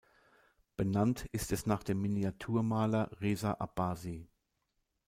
[0.77, 4.27] Benannt ist es nach dem Miniaturmaler Reza Abbasi.